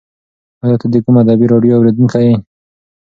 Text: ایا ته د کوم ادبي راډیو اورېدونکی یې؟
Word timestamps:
ایا 0.63 0.75
ته 0.81 0.87
د 0.93 0.95
کوم 1.03 1.15
ادبي 1.21 1.45
راډیو 1.53 1.77
اورېدونکی 1.77 2.21
یې؟ 2.27 2.35